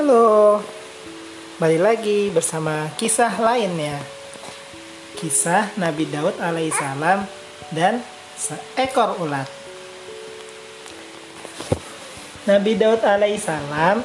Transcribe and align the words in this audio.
Halo, 0.00 0.64
balik 1.60 1.84
lagi 1.84 2.32
bersama 2.32 2.88
kisah 2.96 3.36
lainnya. 3.36 4.00
Kisah 5.20 5.76
Nabi 5.76 6.08
Daud 6.08 6.40
alaihissalam 6.40 7.28
dan 7.68 8.00
seekor 8.32 9.20
ulat. 9.20 9.44
Nabi 12.48 12.80
Daud 12.80 13.04
alaihissalam 13.04 14.00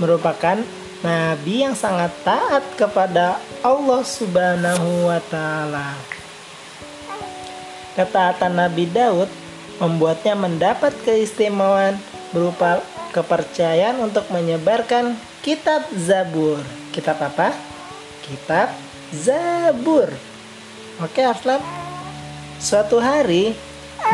merupakan 0.00 0.56
nabi 1.04 1.60
yang 1.60 1.76
sangat 1.76 2.16
taat 2.24 2.64
kepada 2.80 3.36
Allah 3.60 4.00
Subhanahu 4.00 5.12
wa 5.12 5.20
taala. 5.28 5.92
Ketaatan 8.00 8.56
Nabi 8.56 8.88
Daud 8.88 9.28
membuatnya 9.76 10.32
mendapat 10.40 10.96
keistimewaan 11.04 12.00
berupa 12.30 12.82
kepercayaan 13.10 13.98
untuk 13.98 14.26
menyebarkan 14.30 15.18
kitab 15.42 15.86
Zabur. 15.94 16.62
Kitab 16.94 17.18
apa? 17.18 17.54
Kitab 18.22 18.70
Zabur. 19.10 20.10
Oke, 21.02 21.24
Arslan. 21.26 21.58
Suatu 22.60 23.00
hari, 23.00 23.56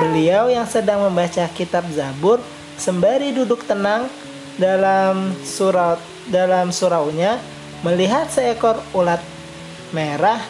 beliau 0.00 0.48
yang 0.48 0.64
sedang 0.64 1.02
membaca 1.04 1.44
kitab 1.52 1.84
Zabur 1.92 2.40
sembari 2.78 3.32
duduk 3.34 3.64
tenang 3.66 4.08
dalam 4.56 5.36
surat 5.44 6.00
dalam 6.26 6.72
suraunya 6.72 7.38
melihat 7.84 8.26
seekor 8.32 8.80
ulat 8.96 9.20
merah 9.92 10.40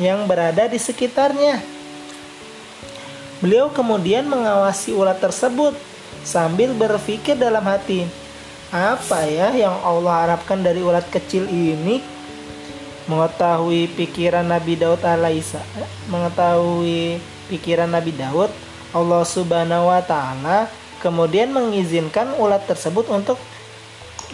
yang 0.00 0.24
berada 0.24 0.64
di 0.70 0.78
sekitarnya. 0.80 1.60
Beliau 3.40 3.72
kemudian 3.72 4.28
mengawasi 4.28 4.92
ulat 4.92 5.20
tersebut 5.20 5.72
sambil 6.22 6.72
berpikir 6.76 7.36
dalam 7.36 7.64
hati, 7.64 8.04
apa 8.70 9.26
ya 9.26 9.50
yang 9.50 9.74
Allah 9.82 10.26
harapkan 10.26 10.62
dari 10.62 10.78
ulat 10.84 11.06
kecil 11.10 11.50
ini? 11.50 12.02
Mengetahui 13.10 13.90
pikiran 13.98 14.46
Nabi 14.46 14.78
Daud 14.78 15.02
alaihissalam, 15.02 15.90
mengetahui 16.06 17.18
pikiran 17.50 17.90
Nabi 17.90 18.14
Daud, 18.14 18.52
Allah 18.94 19.22
Subhanahu 19.26 19.90
wa 19.90 19.98
taala 20.02 20.70
kemudian 21.02 21.50
mengizinkan 21.50 22.36
ulat 22.38 22.62
tersebut 22.70 23.08
untuk 23.10 23.40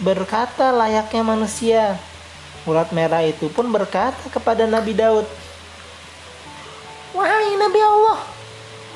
berkata 0.03 0.69
layaknya 0.69 1.23
manusia. 1.25 1.83
Ulat 2.67 2.91
merah 2.91 3.23
itu 3.23 3.47
pun 3.49 3.71
berkata 3.71 4.27
kepada 4.29 4.67
Nabi 4.67 4.91
Daud, 4.91 5.23
"Wahai 7.15 7.55
Nabi 7.55 7.79
Allah, 7.79 8.19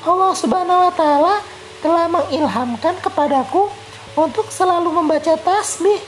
Allah 0.04 0.32
Subhanahu 0.36 0.80
wa 0.86 0.92
taala 0.92 1.34
telah 1.82 2.06
mengilhamkan 2.06 2.94
kepadaku 3.02 3.66
untuk 4.14 4.48
selalu 4.48 5.02
membaca 5.02 5.34
tasbih. 5.34 5.98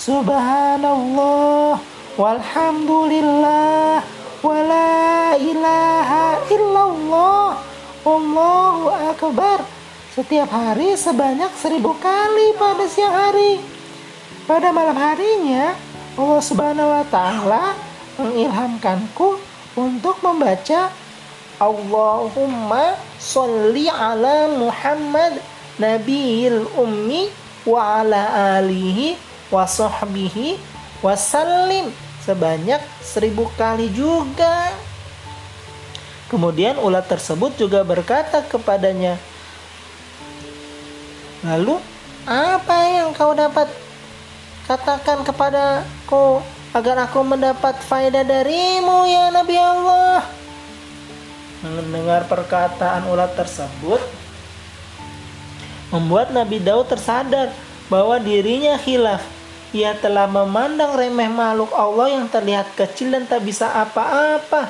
Subhanallah 0.00 1.76
walhamdulillah 2.16 4.00
wala 4.40 5.36
ilaha 5.36 6.40
illallah 6.48 7.60
Allahu 8.00 8.88
akbar 9.12 9.60
setiap 10.16 10.48
hari 10.48 10.96
sebanyak 10.96 11.52
seribu 11.60 11.92
kali 12.00 12.56
pada 12.56 12.88
siang 12.88 13.12
hari. 13.12 13.60
Pada 14.48 14.72
malam 14.72 14.96
harinya 14.96 15.76
Allah 16.16 16.42
Subhanahu 16.42 16.88
wa 16.90 17.04
taala 17.06 17.76
mengilhamkanku 18.18 19.36
untuk 19.76 20.16
membaca 20.24 20.90
Allahumma 21.60 22.96
sholli 23.20 23.92
ala 23.92 24.48
Muhammad 24.48 25.44
nabiyil 25.76 26.64
ummi 26.72 27.28
wa 27.68 28.00
ala 28.00 28.56
alihi 28.56 29.20
wa 29.52 29.68
sahbihi 29.68 30.56
wasallim 31.04 31.92
sebanyak 32.24 32.80
seribu 33.04 33.52
kali 33.60 33.92
juga. 33.92 34.72
Kemudian 36.32 36.80
ulat 36.80 37.04
tersebut 37.10 37.52
juga 37.60 37.84
berkata 37.84 38.40
kepadanya, 38.40 39.20
Lalu 41.44 41.76
apa 42.24 42.76
yang 42.88 43.12
kau 43.12 43.36
dapat? 43.36 43.68
Katakan 44.64 45.26
kepadaku 45.28 46.40
agar 46.72 47.04
aku 47.04 47.20
mendapat 47.26 47.74
faedah 47.84 48.22
darimu 48.22 49.04
ya 49.10 49.28
Nabi 49.28 49.56
Allah. 49.58 50.39
Mendengar 51.60 52.24
perkataan 52.24 53.04
ulat 53.04 53.36
tersebut, 53.36 54.00
membuat 55.92 56.32
Nabi 56.32 56.56
Daud 56.56 56.88
tersadar 56.88 57.52
bahwa 57.92 58.16
dirinya 58.16 58.80
khilaf. 58.80 59.20
Ia 59.70 59.94
telah 59.98 60.26
memandang 60.26 60.98
remeh 60.98 61.30
makhluk 61.30 61.70
Allah 61.76 62.18
yang 62.18 62.26
terlihat 62.26 62.74
kecil 62.74 63.14
dan 63.14 63.28
tak 63.28 63.46
bisa 63.46 63.70
apa-apa. 63.70 64.66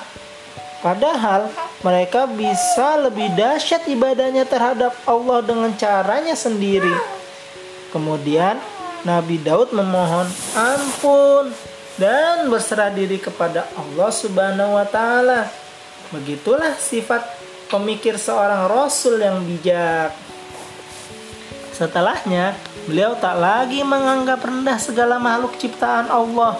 Padahal 0.80 1.48
mereka 1.84 2.24
bisa 2.24 2.96
lebih 3.00 3.32
dahsyat 3.36 3.84
ibadahnya 3.88 4.48
terhadap 4.48 4.96
Allah 5.04 5.40
dengan 5.44 5.72
caranya 5.76 6.32
sendiri. 6.32 6.92
Kemudian 7.92 8.60
Nabi 9.04 9.40
Daud 9.40 9.72
memohon 9.72 10.28
ampun 10.52 11.52
dan 12.00 12.48
berserah 12.48 12.92
diri 12.92 13.20
kepada 13.20 13.68
Allah 13.76 14.10
Subhanahu 14.12 14.76
wa 14.76 14.84
taala. 14.88 15.59
Begitulah 16.10 16.74
sifat 16.74 17.22
pemikir 17.70 18.18
seorang 18.18 18.66
rasul 18.66 19.22
yang 19.22 19.46
bijak. 19.46 20.10
Setelahnya, 21.70 22.58
beliau 22.84 23.14
tak 23.16 23.38
lagi 23.38 23.80
menganggap 23.86 24.42
rendah 24.42 24.76
segala 24.76 25.22
makhluk 25.22 25.54
ciptaan 25.56 26.10
Allah. 26.10 26.58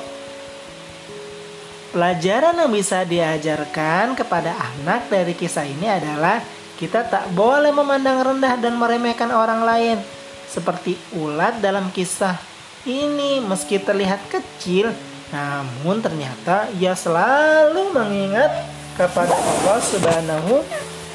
Pelajaran 1.90 2.54
yang 2.62 2.70
bisa 2.70 3.02
diajarkan 3.02 4.14
kepada 4.14 4.54
anak 4.54 5.10
dari 5.10 5.34
kisah 5.34 5.66
ini 5.66 5.90
adalah 5.90 6.38
kita 6.78 7.02
tak 7.02 7.28
boleh 7.34 7.74
memandang 7.74 8.22
rendah 8.22 8.54
dan 8.54 8.78
meremehkan 8.78 9.34
orang 9.34 9.66
lain. 9.66 9.98
Seperti 10.46 10.94
ulat 11.18 11.58
dalam 11.58 11.90
kisah 11.90 12.38
ini, 12.86 13.42
meski 13.42 13.82
terlihat 13.82 14.22
kecil, 14.30 14.94
namun 15.34 15.98
ternyata 16.00 16.70
ia 16.78 16.94
selalu 16.94 17.92
mengingat 17.92 18.79
kepada 19.00 19.32
Allah 19.32 19.80
Subhanahu 19.80 20.60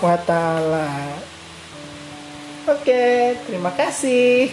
wa 0.02 0.18
taala. 0.26 0.90
Oke, 2.66 3.38
terima 3.46 3.70
kasih. 3.78 4.50